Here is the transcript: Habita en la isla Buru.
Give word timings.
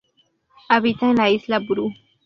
Habita 0.67 1.11
en 1.11 1.17
la 1.17 1.29
isla 1.29 1.59
Buru. 1.59 1.91